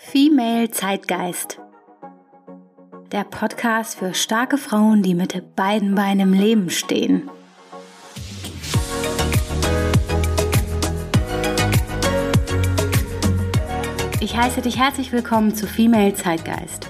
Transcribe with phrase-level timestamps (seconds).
[0.00, 1.60] Female Zeitgeist.
[3.10, 7.28] Der Podcast für starke Frauen, die mit beiden Beinen im Leben stehen.
[14.20, 16.88] Ich heiße dich herzlich willkommen zu Female Zeitgeist.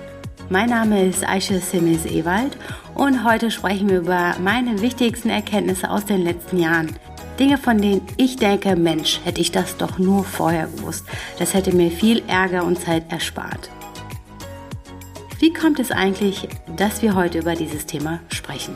[0.51, 2.59] Mein Name ist Aisha Simmels Ewald
[2.95, 6.95] und heute sprechen wir über meine wichtigsten Erkenntnisse aus den letzten Jahren–
[7.39, 11.05] Dinge, von denen ich denke, Mensch, hätte ich das doch nur vorher gewusst.
[11.39, 13.71] Das hätte mir viel Ärger und Zeit erspart.
[15.39, 18.75] Wie kommt es eigentlich, dass wir heute über dieses Thema sprechen?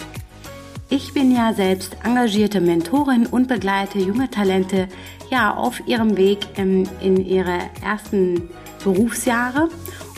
[0.90, 4.88] Ich bin ja selbst engagierte Mentorin und begleite junge Talente
[5.30, 8.50] ja auf ihrem Weg in, in ihre ersten
[8.84, 9.70] Berufsjahre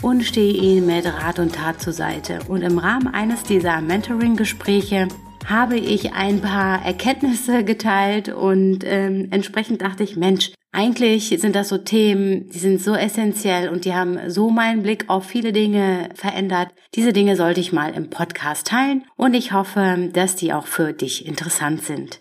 [0.03, 2.41] und stehe ihnen mit Rat und Tat zur Seite.
[2.49, 5.09] Und im Rahmen eines dieser Mentoring-Gespräche
[5.49, 11.69] habe ich ein paar Erkenntnisse geteilt und ähm, entsprechend dachte ich, Mensch, eigentlich sind das
[11.69, 16.09] so Themen, die sind so essentiell und die haben so meinen Blick auf viele Dinge
[16.15, 16.71] verändert.
[16.95, 20.93] Diese Dinge sollte ich mal im Podcast teilen und ich hoffe, dass die auch für
[20.93, 22.19] dich interessant sind.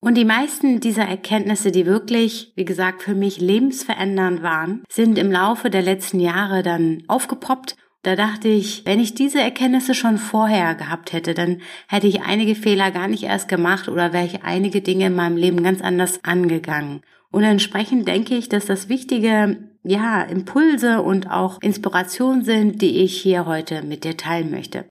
[0.00, 5.32] Und die meisten dieser Erkenntnisse, die wirklich, wie gesagt, für mich lebensverändernd waren, sind im
[5.32, 10.74] Laufe der letzten Jahre dann aufgepoppt da dachte ich, wenn ich diese Erkenntnisse schon vorher
[10.74, 14.80] gehabt hätte, dann hätte ich einige Fehler gar nicht erst gemacht oder wäre ich einige
[14.80, 17.00] Dinge in meinem Leben ganz anders angegangen.
[17.30, 23.20] Und entsprechend denke ich, dass das wichtige, ja, Impulse und auch Inspiration sind, die ich
[23.20, 24.86] hier heute mit dir teilen möchte.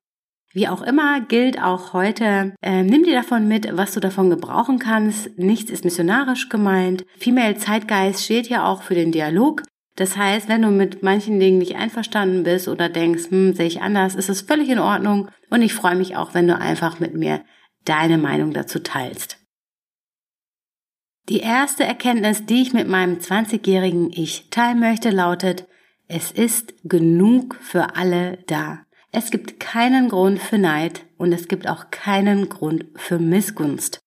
[0.53, 4.79] Wie auch immer gilt auch heute, äh, nimm dir davon mit, was du davon gebrauchen
[4.79, 5.37] kannst.
[5.37, 7.05] Nichts ist missionarisch gemeint.
[7.17, 9.63] Female Zeitgeist steht ja auch für den Dialog.
[9.97, 13.81] Das heißt, wenn du mit manchen Dingen nicht einverstanden bist oder denkst, hm, sehe ich
[13.81, 17.15] anders, ist es völlig in Ordnung und ich freue mich auch, wenn du einfach mit
[17.15, 17.43] mir
[17.83, 19.39] deine Meinung dazu teilst.
[21.29, 25.67] Die erste Erkenntnis, die ich mit meinem 20-jährigen Ich teilen möchte, lautet,
[26.07, 28.83] es ist genug für alle da.
[29.11, 33.99] Es gibt keinen Grund für Neid und es gibt auch keinen Grund für Missgunst.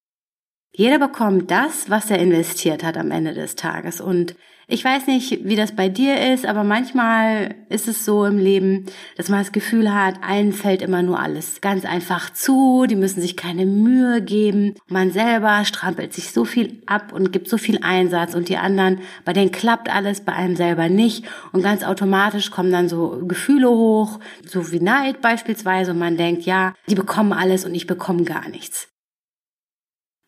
[0.73, 4.01] Jeder bekommt das, was er investiert hat am Ende des Tages.
[4.01, 4.37] Und
[4.71, 8.87] ich weiß nicht, wie das bei dir ist, aber manchmal ist es so im Leben,
[9.17, 13.21] dass man das Gefühl hat, allen fällt immer nur alles ganz einfach zu, die müssen
[13.21, 14.77] sich keine Mühe geben.
[14.89, 19.01] Man selber strampelt sich so viel ab und gibt so viel Einsatz und die anderen,
[19.25, 21.25] bei denen klappt alles, bei einem selber nicht.
[21.53, 26.43] Und ganz automatisch kommen dann so Gefühle hoch, so wie Neid beispielsweise und man denkt,
[26.43, 28.89] ja, die bekommen alles und ich bekomme gar nichts.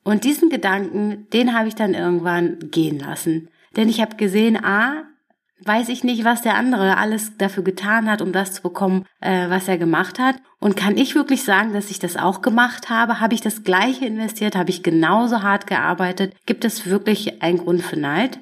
[0.04, 3.48] Und diesen Gedanken, den habe ich dann irgendwann gehen lassen.
[3.77, 5.05] Denn ich habe gesehen, a,
[5.65, 9.49] weiß ich nicht, was der andere alles dafür getan hat, um das zu bekommen, äh,
[9.49, 10.37] was er gemacht hat.
[10.60, 13.21] Und kann ich wirklich sagen, dass ich das auch gemacht habe?
[13.21, 14.56] Habe ich das gleiche investiert?
[14.56, 16.34] Habe ich genauso hart gearbeitet?
[16.47, 18.41] Gibt es wirklich einen Grund für Neid?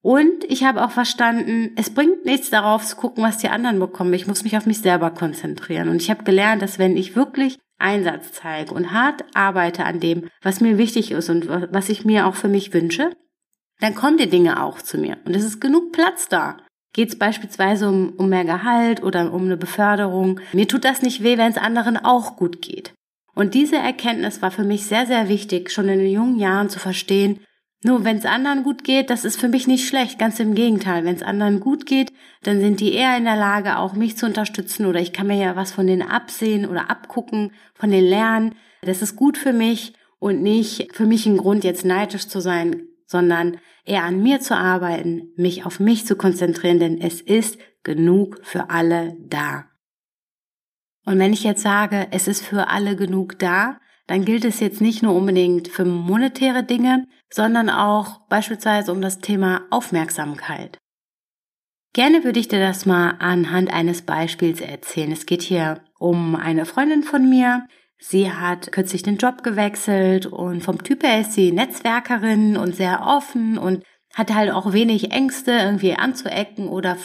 [0.00, 4.14] Und ich habe auch verstanden, es bringt nichts darauf zu gucken, was die anderen bekommen.
[4.14, 5.88] Ich muss mich auf mich selber konzentrieren.
[5.88, 10.28] Und ich habe gelernt, dass wenn ich wirklich Einsatz zeige und hart arbeite an dem,
[10.42, 13.10] was mir wichtig ist und was ich mir auch für mich wünsche,
[13.80, 15.18] dann kommen die Dinge auch zu mir.
[15.24, 16.56] Und es ist genug Platz da.
[16.92, 20.40] Geht es beispielsweise um, um mehr Gehalt oder um eine Beförderung.
[20.52, 22.92] Mir tut das nicht weh, wenn es anderen auch gut geht.
[23.34, 26.80] Und diese Erkenntnis war für mich sehr, sehr wichtig, schon in den jungen Jahren zu
[26.80, 27.38] verstehen,
[27.84, 31.04] nur wenn es anderen gut geht, das ist für mich nicht schlecht, ganz im Gegenteil.
[31.04, 32.12] Wenn es anderen gut geht,
[32.42, 35.36] dann sind die eher in der Lage, auch mich zu unterstützen oder ich kann mir
[35.36, 38.54] ja was von denen absehen oder abgucken, von denen lernen.
[38.82, 42.87] Das ist gut für mich und nicht für mich ein Grund, jetzt neidisch zu sein,
[43.08, 48.38] sondern eher an mir zu arbeiten, mich auf mich zu konzentrieren, denn es ist genug
[48.42, 49.64] für alle da.
[51.04, 54.80] Und wenn ich jetzt sage, es ist für alle genug da, dann gilt es jetzt
[54.80, 60.78] nicht nur unbedingt für monetäre Dinge, sondern auch beispielsweise um das Thema Aufmerksamkeit.
[61.94, 65.12] Gerne würde ich dir das mal anhand eines Beispiels erzählen.
[65.12, 67.66] Es geht hier um eine Freundin von mir.
[68.00, 73.02] Sie hat kürzlich den Job gewechselt und vom Typ her ist sie Netzwerkerin und sehr
[73.04, 73.82] offen und
[74.14, 76.96] hat halt auch wenig Ängste, irgendwie anzuecken oder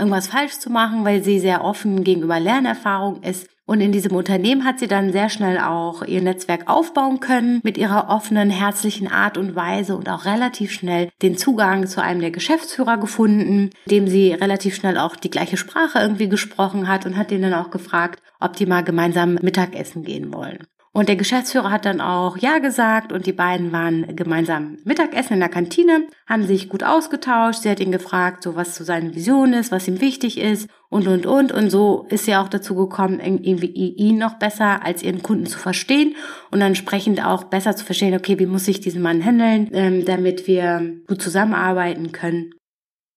[0.00, 3.46] irgendwas falsch zu machen, weil sie sehr offen gegenüber Lernerfahrung ist.
[3.66, 7.78] Und in diesem Unternehmen hat sie dann sehr schnell auch ihr Netzwerk aufbauen können mit
[7.78, 12.32] ihrer offenen, herzlichen Art und Weise und auch relativ schnell den Zugang zu einem der
[12.32, 17.30] Geschäftsführer gefunden, dem sie relativ schnell auch die gleiche Sprache irgendwie gesprochen hat und hat
[17.30, 20.66] den dann auch gefragt, ob die mal gemeinsam Mittagessen gehen wollen.
[20.92, 25.40] Und der Geschäftsführer hat dann auch Ja gesagt und die beiden waren gemeinsam Mittagessen in
[25.40, 27.62] der Kantine, haben sich gut ausgetauscht.
[27.62, 31.06] Sie hat ihn gefragt, so was so seine Vision ist, was ihm wichtig ist und,
[31.06, 31.52] und, und.
[31.52, 35.60] Und so ist sie auch dazu gekommen, irgendwie ihn noch besser als ihren Kunden zu
[35.60, 36.16] verstehen
[36.50, 40.48] und entsprechend auch besser zu verstehen, okay, wie muss ich diesen Mann handeln, ähm, damit
[40.48, 42.50] wir gut zusammenarbeiten können.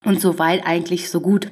[0.05, 1.51] Und so weit eigentlich so gut.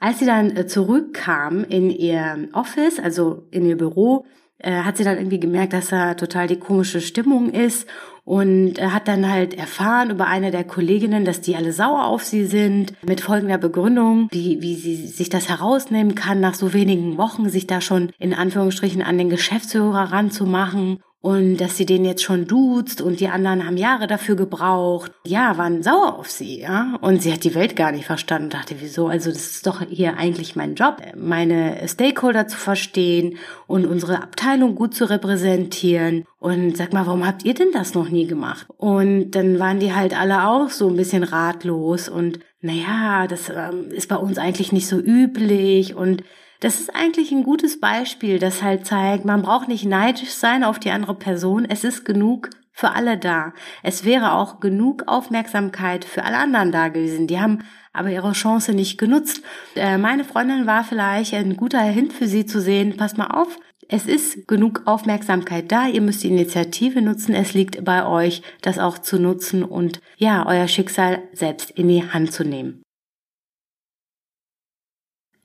[0.00, 4.26] Als sie dann äh, zurückkam in ihr Office, also in ihr Büro,
[4.64, 7.86] äh, hat sie dann irgendwie gemerkt, dass da total die komische Stimmung ist
[8.24, 12.24] und äh, hat dann halt erfahren über eine der Kolleginnen, dass die alle sauer auf
[12.24, 17.18] sie sind, mit folgender Begründung, wie, wie sie sich das herausnehmen kann, nach so wenigen
[17.18, 22.22] Wochen sich da schon in Anführungsstrichen an den Geschäftsführer ranzumachen und dass sie den jetzt
[22.22, 25.10] schon duzt und die anderen haben Jahre dafür gebraucht.
[25.26, 26.98] Ja, waren sauer auf sie, ja.
[27.00, 29.06] Und sie hat die Welt gar nicht verstanden, dachte, wieso?
[29.08, 34.74] Also das ist doch hier eigentlich mein Job, meine Stakeholder zu verstehen und unsere Abteilung
[34.74, 36.26] gut zu repräsentieren.
[36.40, 38.66] Und sag mal, warum habt ihr denn das noch nie gemacht?
[38.76, 43.90] Und dann waren die halt alle auch so ein bisschen ratlos und naja, das ähm,
[43.92, 46.22] ist bei uns eigentlich nicht so üblich und
[46.64, 50.78] das ist eigentlich ein gutes Beispiel, das halt zeigt, man braucht nicht neidisch sein auf
[50.78, 51.66] die andere Person.
[51.68, 53.52] Es ist genug für alle da.
[53.82, 57.26] Es wäre auch genug Aufmerksamkeit für alle anderen da gewesen.
[57.26, 59.42] Die haben aber ihre Chance nicht genutzt.
[59.76, 63.58] Äh, meine Freundin war vielleicht ein guter Hint für sie zu sehen, pass mal auf,
[63.90, 68.78] es ist genug Aufmerksamkeit da, ihr müsst die Initiative nutzen, es liegt bei euch, das
[68.78, 72.83] auch zu nutzen und ja, euer Schicksal selbst in die Hand zu nehmen.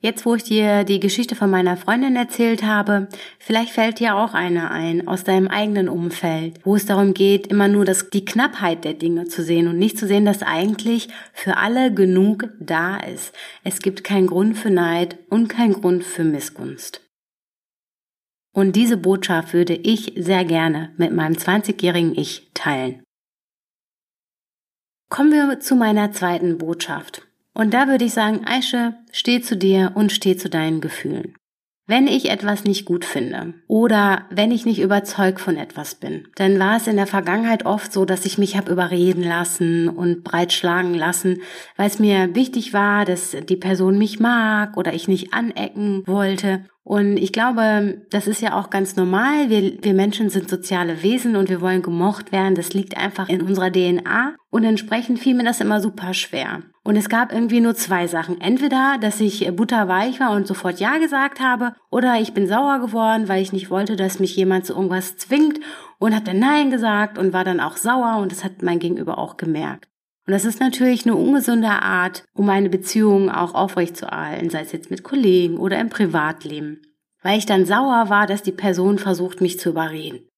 [0.02, 3.08] Jetzt, wo ich dir die Geschichte von meiner Freundin erzählt habe,
[3.38, 7.68] vielleicht fällt dir auch eine ein aus deinem eigenen Umfeld, wo es darum geht, immer
[7.68, 11.58] nur das, die Knappheit der Dinge zu sehen und nicht zu sehen, dass eigentlich für
[11.58, 13.34] alle genug da ist.
[13.62, 17.06] Es gibt keinen Grund für Neid und keinen Grund für Missgunst.
[18.54, 23.02] Und diese Botschaft würde ich sehr gerne mit meinem 20-jährigen Ich teilen.
[25.10, 27.29] Kommen wir zu meiner zweiten Botschaft.
[27.54, 31.34] Und da würde ich sagen, Aische, steh zu dir und steh zu deinen Gefühlen.
[31.90, 36.56] Wenn ich etwas nicht gut finde oder wenn ich nicht überzeugt von etwas bin, dann
[36.60, 40.94] war es in der Vergangenheit oft so, dass ich mich habe überreden lassen und breitschlagen
[40.94, 41.42] lassen,
[41.76, 46.64] weil es mir wichtig war, dass die Person mich mag oder ich nicht anecken wollte.
[46.82, 49.50] Und ich glaube, das ist ja auch ganz normal.
[49.50, 52.54] Wir, wir Menschen sind soziale Wesen und wir wollen gemocht werden.
[52.54, 54.34] Das liegt einfach in unserer DNA.
[54.50, 56.62] Und entsprechend fiel mir das immer super schwer.
[56.82, 58.40] Und es gab irgendwie nur zwei Sachen.
[58.40, 63.28] Entweder, dass ich butterweich war und sofort Ja gesagt habe, oder ich bin sauer geworden,
[63.28, 65.60] weil ich nicht wollte, dass mich jemand zu irgendwas zwingt
[65.98, 69.18] und habe dann Nein gesagt und war dann auch sauer und das hat mein Gegenüber
[69.18, 69.89] auch gemerkt.
[70.26, 74.90] Und das ist natürlich eine ungesunde Art, um eine Beziehung auch aufrechtzuerhalten, sei es jetzt
[74.90, 76.82] mit Kollegen oder im Privatleben.
[77.22, 80.30] Weil ich dann sauer war, dass die Person versucht, mich zu überreden.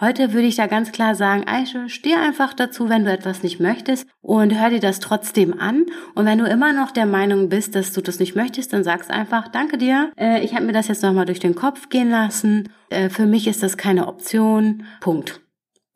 [0.00, 3.60] Heute würde ich da ganz klar sagen, Aische, steh einfach dazu, wenn du etwas nicht
[3.60, 5.86] möchtest und hör dir das trotzdem an.
[6.14, 9.10] Und wenn du immer noch der Meinung bist, dass du das nicht möchtest, dann sagst
[9.10, 12.70] einfach, danke dir, äh, ich habe mir das jetzt nochmal durch den Kopf gehen lassen.
[12.88, 14.86] Äh, für mich ist das keine Option.
[15.00, 15.41] Punkt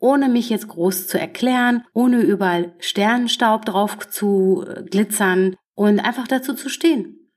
[0.07, 6.29] ohne mich jetzt groß zu erklären, ohne überall Sternenstaub drauf zu äh, glitzern und einfach
[6.29, 7.33] dazu zu stehen.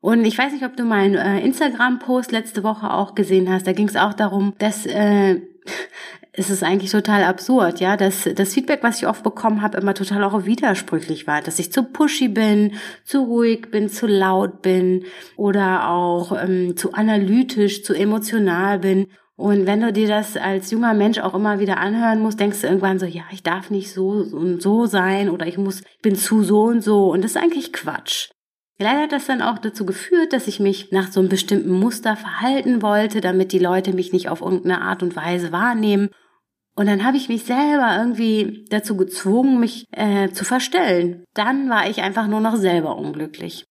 [0.00, 3.64] Und ich weiß nicht, ob du meinen äh, Instagram-Post letzte Woche auch gesehen hast.
[3.68, 5.40] Da ging es auch darum, dass äh,
[6.32, 9.94] es ist eigentlich total absurd, ja, dass das Feedback, was ich oft bekommen habe, immer
[9.94, 12.74] total auch widersprüchlich war, dass ich zu pushy bin,
[13.04, 15.04] zu ruhig bin, zu laut bin
[15.36, 19.06] oder auch ähm, zu analytisch, zu emotional bin.
[19.42, 22.68] Und wenn du dir das als junger Mensch auch immer wieder anhören musst, denkst du
[22.68, 26.44] irgendwann so, ja, ich darf nicht so und so sein oder ich muss, bin zu
[26.44, 27.10] so und so.
[27.10, 28.30] Und das ist eigentlich Quatsch.
[28.78, 32.14] Leider hat das dann auch dazu geführt, dass ich mich nach so einem bestimmten Muster
[32.14, 36.10] verhalten wollte, damit die Leute mich nicht auf irgendeine Art und Weise wahrnehmen.
[36.76, 41.24] Und dann habe ich mich selber irgendwie dazu gezwungen, mich äh, zu verstellen.
[41.34, 43.64] Dann war ich einfach nur noch selber unglücklich.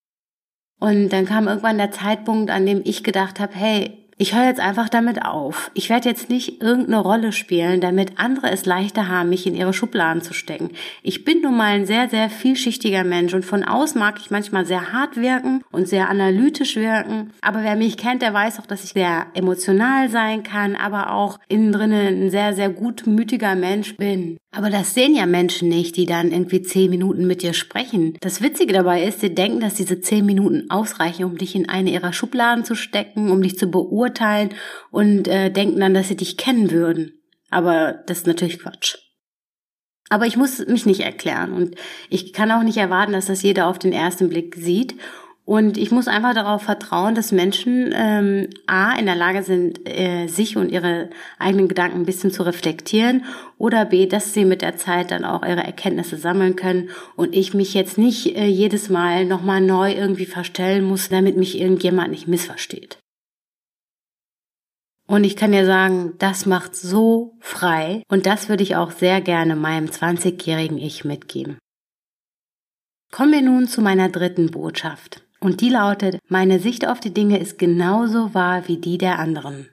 [0.81, 4.59] Und dann kam irgendwann der Zeitpunkt, an dem ich gedacht habe, hey, ich höre jetzt
[4.59, 5.71] einfach damit auf.
[5.73, 9.73] Ich werde jetzt nicht irgendeine Rolle spielen, damit andere es leichter haben, mich in ihre
[9.73, 10.69] Schubladen zu stecken.
[11.01, 14.67] Ich bin nun mal ein sehr, sehr vielschichtiger Mensch und von außen mag ich manchmal
[14.67, 17.31] sehr hart wirken und sehr analytisch wirken.
[17.41, 21.39] Aber wer mich kennt, der weiß auch, dass ich sehr emotional sein kann, aber auch
[21.47, 24.37] innen drinnen ein sehr, sehr gutmütiger Mensch bin.
[24.53, 28.17] Aber das sehen ja Menschen nicht, die dann irgendwie zehn Minuten mit dir sprechen.
[28.19, 31.91] Das Witzige dabei ist, sie denken, dass diese zehn Minuten ausreichen, um dich in eine
[31.91, 34.49] ihrer Schubladen zu stecken, um dich zu beurteilen
[34.91, 37.13] und äh, denken dann, dass sie dich kennen würden.
[37.49, 38.97] Aber das ist natürlich Quatsch.
[40.09, 41.75] Aber ich muss mich nicht erklären und
[42.09, 44.95] ich kann auch nicht erwarten, dass das jeder auf den ersten Blick sieht.
[45.51, 50.27] Und ich muss einfach darauf vertrauen, dass Menschen ähm, A in der Lage sind, äh,
[50.27, 53.25] sich und ihre eigenen Gedanken ein bisschen zu reflektieren
[53.57, 57.53] oder B, dass sie mit der Zeit dann auch ihre Erkenntnisse sammeln können und ich
[57.53, 62.29] mich jetzt nicht äh, jedes Mal nochmal neu irgendwie verstellen muss, damit mich irgendjemand nicht
[62.29, 62.99] missversteht.
[65.05, 69.19] Und ich kann dir sagen, das macht so frei und das würde ich auch sehr
[69.19, 71.59] gerne meinem 20-jährigen Ich mitgeben.
[73.11, 75.25] Kommen wir nun zu meiner dritten Botschaft.
[75.43, 79.69] Und die lautet, meine Sicht auf die Dinge ist genauso wahr wie die der anderen.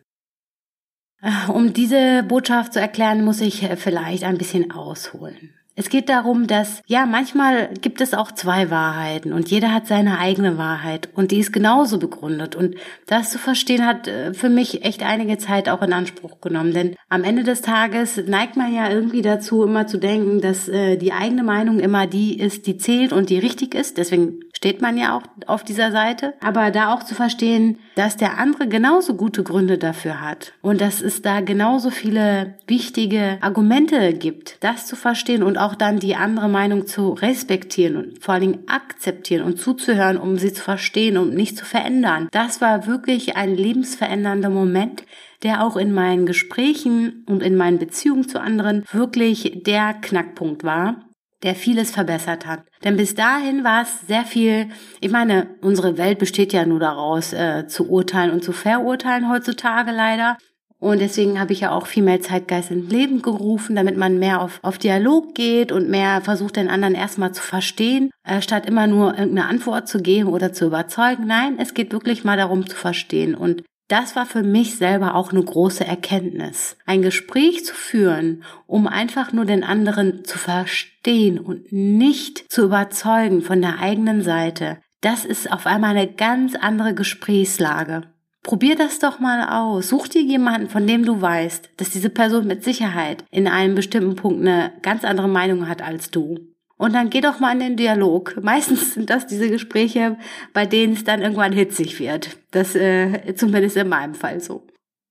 [1.20, 5.57] Äh, um diese Botschaft zu erklären, muss ich äh, vielleicht ein bisschen ausholen.
[5.78, 10.18] Es geht darum, dass, ja, manchmal gibt es auch zwei Wahrheiten und jeder hat seine
[10.18, 12.56] eigene Wahrheit und die ist genauso begründet.
[12.56, 12.74] Und
[13.06, 16.72] das zu verstehen hat äh, für mich echt einige Zeit auch in Anspruch genommen.
[16.72, 20.96] Denn am Ende des Tages neigt man ja irgendwie dazu, immer zu denken, dass äh,
[20.96, 23.98] die eigene Meinung immer die ist, die zählt und die richtig ist.
[23.98, 26.34] Deswegen steht man ja auch auf dieser Seite.
[26.40, 31.00] Aber da auch zu verstehen, dass der andere genauso gute Gründe dafür hat und dass
[31.00, 36.48] es da genauso viele wichtige Argumente gibt, das zu verstehen und auch dann die andere
[36.48, 41.34] Meinung zu respektieren und vor allen Dingen akzeptieren und zuzuhören, um sie zu verstehen und
[41.34, 42.28] nicht zu verändern.
[42.30, 45.02] Das war wirklich ein lebensverändernder Moment,
[45.42, 51.07] der auch in meinen Gesprächen und in meinen Beziehungen zu anderen wirklich der Knackpunkt war
[51.42, 52.62] der vieles verbessert hat.
[52.84, 54.68] Denn bis dahin war es sehr viel,
[55.00, 59.92] ich meine, unsere Welt besteht ja nur daraus, äh, zu urteilen und zu verurteilen heutzutage
[59.92, 60.36] leider.
[60.80, 64.40] Und deswegen habe ich ja auch viel mehr Zeitgeist ins Leben gerufen, damit man mehr
[64.40, 68.86] auf, auf Dialog geht und mehr versucht, den anderen erstmal zu verstehen, äh, statt immer
[68.86, 71.26] nur irgendeine Antwort zu geben oder zu überzeugen.
[71.26, 73.34] Nein, es geht wirklich mal darum zu verstehen.
[73.34, 76.76] Und das war für mich selber auch eine große Erkenntnis.
[76.84, 83.40] Ein Gespräch zu führen, um einfach nur den anderen zu verstehen und nicht zu überzeugen
[83.42, 88.02] von der eigenen Seite, das ist auf einmal eine ganz andere Gesprächslage.
[88.42, 89.88] Probier das doch mal aus.
[89.88, 94.16] Such dir jemanden, von dem du weißt, dass diese Person mit Sicherheit in einem bestimmten
[94.16, 96.38] Punkt eine ganz andere Meinung hat als du.
[96.78, 98.36] Und dann geh doch mal in den Dialog.
[98.40, 100.16] Meistens sind das diese Gespräche,
[100.54, 102.38] bei denen es dann irgendwann hitzig wird.
[102.52, 104.64] Das äh, zumindest in meinem Fall so.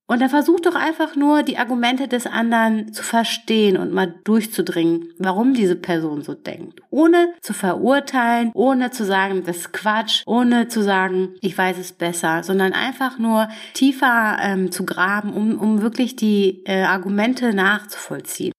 [0.09, 5.09] Und dann versuch doch einfach nur, die Argumente des anderen zu verstehen und mal durchzudringen,
[5.19, 6.79] warum diese Person so denkt.
[6.89, 11.91] Ohne zu verurteilen, ohne zu sagen, das ist Quatsch, ohne zu sagen, ich weiß es
[11.91, 18.53] besser, sondern einfach nur tiefer ähm, zu graben, um, um wirklich die äh, Argumente nachzuvollziehen.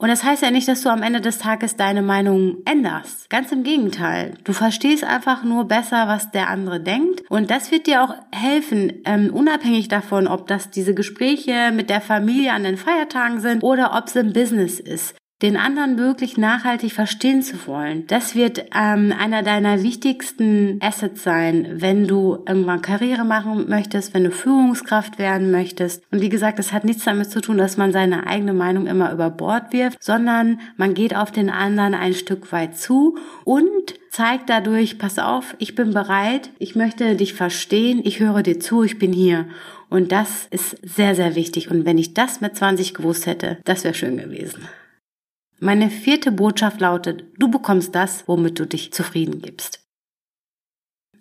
[0.00, 3.28] Und das heißt ja nicht, dass du am Ende des Tages deine Meinung änderst.
[3.28, 4.32] Ganz im Gegenteil.
[4.44, 7.22] Du verstehst einfach nur besser, was der andere denkt.
[7.28, 12.00] Und das wird dir auch helfen, ähm, unabhängig davon, ob das diese Gespräche mit der
[12.00, 16.92] Familie an den Feiertagen sind oder ob es im Business ist den anderen wirklich nachhaltig
[16.92, 18.06] verstehen zu wollen.
[18.06, 24.24] Das wird ähm, einer deiner wichtigsten Assets sein, wenn du irgendwann Karriere machen möchtest, wenn
[24.24, 26.02] du Führungskraft werden möchtest.
[26.10, 29.12] Und wie gesagt, das hat nichts damit zu tun, dass man seine eigene Meinung immer
[29.12, 33.70] über Bord wirft, sondern man geht auf den anderen ein Stück weit zu und
[34.10, 38.82] zeigt dadurch, pass auf, ich bin bereit, ich möchte dich verstehen, ich höre dir zu,
[38.82, 39.46] ich bin hier.
[39.88, 41.70] Und das ist sehr, sehr wichtig.
[41.70, 44.68] Und wenn ich das mit 20 gewusst hätte, das wäre schön gewesen.
[45.62, 49.80] Meine vierte Botschaft lautet, du bekommst das, womit du dich zufrieden gibst.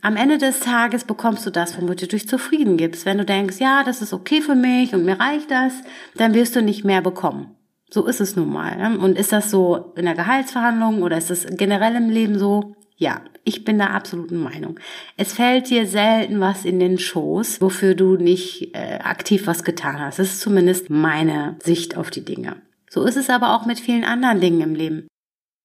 [0.01, 3.05] Am Ende des Tages bekommst du das, womit du dich zufrieden gibst.
[3.05, 5.73] Wenn du denkst, ja, das ist okay für mich und mir reicht das,
[6.15, 7.57] dann wirst du nicht mehr bekommen.
[7.89, 8.97] So ist es nun mal.
[9.01, 12.75] Und ist das so in der Gehaltsverhandlung oder ist es generell im Leben so?
[12.95, 14.79] Ja, ich bin der absoluten Meinung.
[15.17, 19.99] Es fällt dir selten was in den Schoß, wofür du nicht äh, aktiv was getan
[19.99, 20.19] hast.
[20.19, 22.55] Das ist zumindest meine Sicht auf die Dinge.
[22.89, 25.07] So ist es aber auch mit vielen anderen Dingen im Leben.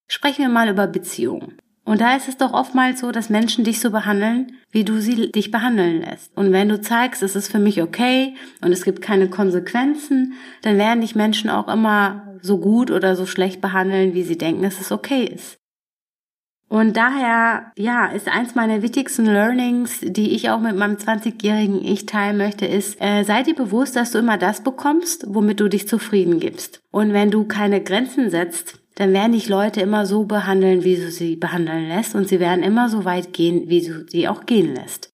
[0.08, 1.58] Sprechen wir mal über Beziehungen.
[1.86, 5.30] Und da ist es doch oftmals so, dass Menschen dich so behandeln, wie du sie
[5.30, 6.34] dich behandeln lässt.
[6.36, 10.78] Und wenn du zeigst, es ist für mich okay und es gibt keine Konsequenzen, dann
[10.78, 14.80] werden dich Menschen auch immer so gut oder so schlecht behandeln, wie sie denken, dass
[14.80, 15.58] es okay ist.
[16.74, 22.04] Und daher, ja, ist eins meiner wichtigsten Learnings, die ich auch mit meinem 20-jährigen Ich
[22.04, 25.86] teilen möchte, ist, äh, sei dir bewusst, dass du immer das bekommst, womit du dich
[25.86, 26.82] zufrieden gibst.
[26.90, 31.12] Und wenn du keine Grenzen setzt, dann werden dich Leute immer so behandeln, wie du
[31.12, 34.74] sie behandeln lässt und sie werden immer so weit gehen, wie du sie auch gehen
[34.74, 35.12] lässt.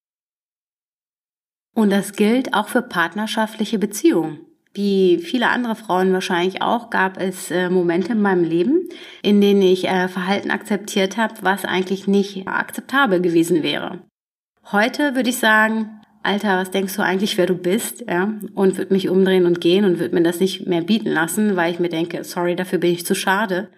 [1.74, 4.49] Und das gilt auch für partnerschaftliche Beziehungen.
[4.72, 8.88] Wie viele andere Frauen wahrscheinlich auch, gab es äh, Momente in meinem Leben,
[9.22, 13.98] in denen ich äh, Verhalten akzeptiert habe, was eigentlich nicht akzeptabel gewesen wäre.
[14.70, 18.04] Heute würde ich sagen, Alter, was denkst du eigentlich, wer du bist?
[18.08, 18.32] Ja?
[18.54, 21.72] Und würde mich umdrehen und gehen und würde mir das nicht mehr bieten lassen, weil
[21.72, 23.70] ich mir denke, sorry, dafür bin ich zu schade.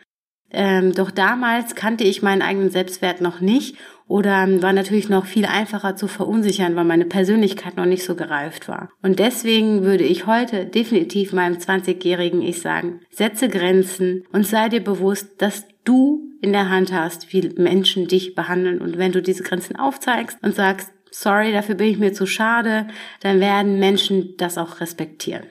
[0.51, 3.77] Ähm, doch damals kannte ich meinen eigenen Selbstwert noch nicht
[4.13, 8.69] oder war natürlich noch viel einfacher zu verunsichern, weil meine Persönlichkeit noch nicht so gereift
[8.69, 8.91] war.
[9.01, 14.85] Und deswegen würde ich heute definitiv meinem 20-jährigen Ich sagen, setze Grenzen und sei dir
[14.85, 18.83] bewusst, dass du in der Hand hast, wie Menschen dich behandeln.
[18.83, 22.89] Und wenn du diese Grenzen aufzeigst und sagst, sorry, dafür bin ich mir zu schade,
[23.21, 25.49] dann werden Menschen das auch respektieren.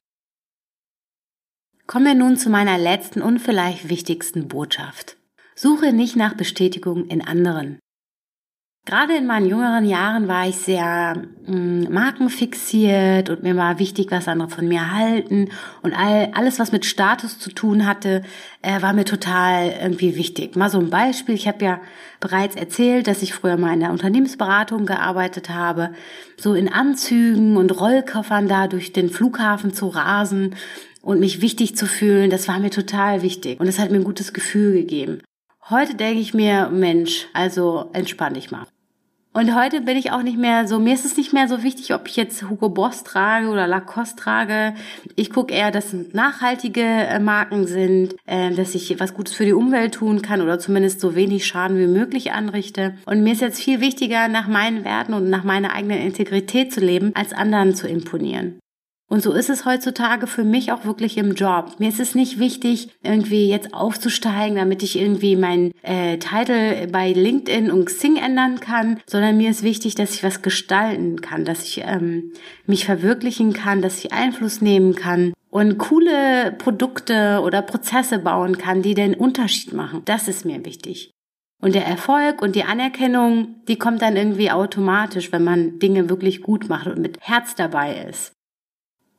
[1.87, 5.17] Kommen wir nun zu meiner letzten und vielleicht wichtigsten Botschaft.
[5.55, 7.79] Suche nicht nach Bestätigung in anderen.
[8.83, 11.13] Gerade in meinen jüngeren Jahren war ich sehr
[11.45, 15.49] mh, mm, markenfixiert und mir war wichtig, was andere von mir halten
[15.83, 18.23] und all, alles, was mit Status zu tun hatte,
[18.63, 20.55] äh, war mir total irgendwie wichtig.
[20.55, 21.79] Mal so ein Beispiel, ich habe ja
[22.19, 25.91] bereits erzählt, dass ich früher mal in der Unternehmensberatung gearbeitet habe,
[26.35, 30.55] so in Anzügen und Rollkoffern da durch den Flughafen zu rasen
[31.03, 34.03] und mich wichtig zu fühlen, das war mir total wichtig und es hat mir ein
[34.03, 35.21] gutes Gefühl gegeben.
[35.69, 38.65] Heute denke ich mir, Mensch, also entspann dich mal.
[39.33, 41.93] Und heute bin ich auch nicht mehr so, mir ist es nicht mehr so wichtig,
[41.93, 44.73] ob ich jetzt Hugo Boss trage oder Lacoste trage.
[45.15, 49.53] Ich gucke eher, dass nachhaltige äh, Marken sind, äh, dass ich was Gutes für die
[49.53, 52.95] Umwelt tun kann oder zumindest so wenig Schaden wie möglich anrichte.
[53.05, 56.81] Und mir ist jetzt viel wichtiger, nach meinen Werten und nach meiner eigenen Integrität zu
[56.81, 58.60] leben, als anderen zu imponieren.
[59.11, 61.75] Und so ist es heutzutage für mich auch wirklich im Job.
[61.79, 67.11] Mir ist es nicht wichtig, irgendwie jetzt aufzusteigen, damit ich irgendwie meinen äh, Titel bei
[67.11, 71.65] LinkedIn und Xing ändern kann, sondern mir ist wichtig, dass ich was gestalten kann, dass
[71.65, 72.31] ich ähm,
[72.65, 78.81] mich verwirklichen kann, dass ich Einfluss nehmen kann und coole Produkte oder Prozesse bauen kann,
[78.81, 80.03] die den Unterschied machen.
[80.05, 81.11] Das ist mir wichtig.
[81.61, 86.41] Und der Erfolg und die Anerkennung, die kommt dann irgendwie automatisch, wenn man Dinge wirklich
[86.41, 88.31] gut macht und mit Herz dabei ist.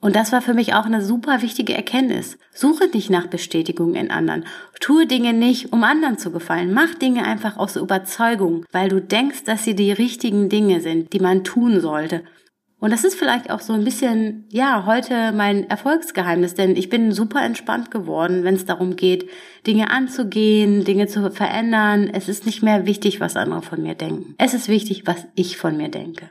[0.03, 2.37] Und das war für mich auch eine super wichtige Erkenntnis.
[2.53, 4.45] Suche nicht nach Bestätigung in anderen.
[4.81, 6.75] Tue Dinge nicht, um anderen zu gefallen.
[6.75, 11.21] Mach Dinge einfach aus Überzeugung, weil du denkst, dass sie die richtigen Dinge sind, die
[11.21, 12.25] man tun sollte.
[12.81, 17.13] Und das ist vielleicht auch so ein bisschen, ja, heute mein Erfolgsgeheimnis, denn ich bin
[17.13, 19.31] super entspannt geworden, wenn es darum geht,
[19.69, 22.11] Dinge anzugehen, Dinge zu verändern.
[22.13, 24.35] Es ist nicht mehr wichtig, was andere von mir denken.
[24.39, 26.29] Es ist wichtig, was ich von mir denke.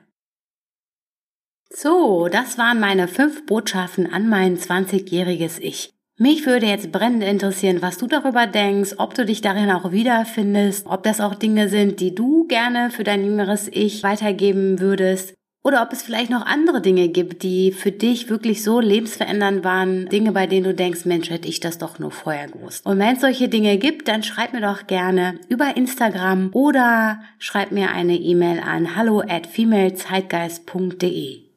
[1.74, 5.94] So, das waren meine fünf Botschaften an mein 20-jähriges Ich.
[6.18, 10.86] Mich würde jetzt brennend interessieren, was du darüber denkst, ob du dich darin auch wiederfindest,
[10.86, 15.34] ob das auch Dinge sind, die du gerne für dein jüngeres Ich weitergeben würdest.
[15.64, 20.10] Oder ob es vielleicht noch andere Dinge gibt, die für dich wirklich so lebensverändernd waren.
[20.10, 22.86] Dinge, bei denen du denkst, Mensch, hätte ich das doch nur vorher gewusst.
[22.86, 27.72] Und wenn es solche Dinge gibt, dann schreib mir doch gerne über Instagram oder schreib
[27.72, 31.51] mir eine E-Mail an hallo at femalezeitgeist.de.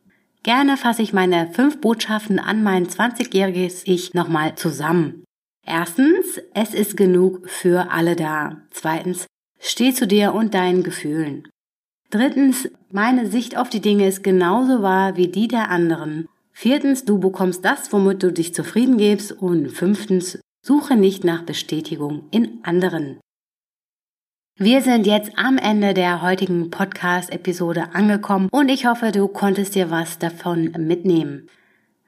[0.44, 5.24] Gerne fasse ich meine fünf Botschaften an mein 20-jähriges Ich nochmal zusammen.
[5.66, 8.58] Erstens, es ist genug für alle da.
[8.70, 9.26] Zweitens,
[9.58, 11.48] steh zu dir und deinen Gefühlen.
[12.10, 16.28] Drittens, meine Sicht auf die Dinge ist genauso wahr wie die der anderen.
[16.52, 19.32] Viertens, du bekommst das, womit du dich zufrieden gibst.
[19.32, 23.18] Und fünftens, suche nicht nach Bestätigung in anderen.
[24.56, 29.90] Wir sind jetzt am Ende der heutigen Podcast-Episode angekommen und ich hoffe, du konntest dir
[29.90, 31.48] was davon mitnehmen.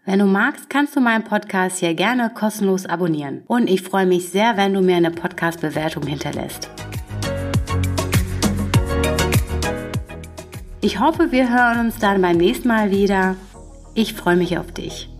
[0.05, 3.43] Wenn du magst, kannst du meinen Podcast hier gerne kostenlos abonnieren.
[3.49, 6.71] Und ich freue mich sehr, wenn du mir eine Podcast-Bewertung hinterlässt.
[10.81, 13.35] Ich hoffe, wir hören uns dann beim nächsten Mal wieder.
[13.95, 15.11] Ich freue mich auf dich.